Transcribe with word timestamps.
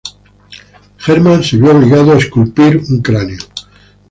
Hermann 1.05 1.43
se 1.43 1.57
vio 1.57 1.77
obligado 1.77 2.11
a 2.13 2.17
esculpir 2.17 2.81
un 2.89 3.03
cráneo. 3.03 3.37